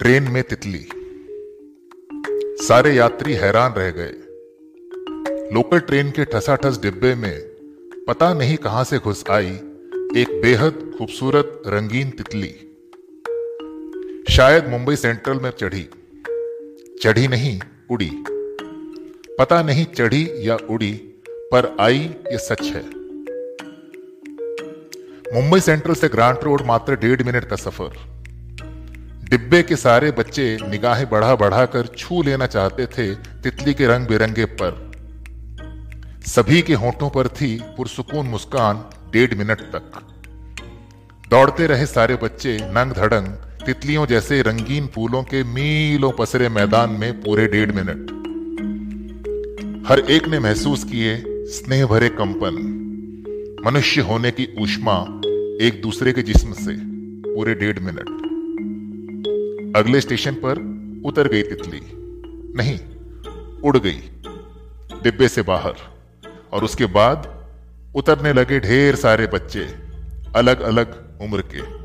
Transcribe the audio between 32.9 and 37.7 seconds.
तितली के रंग बिरंगे पर। सभी के होठों पर थी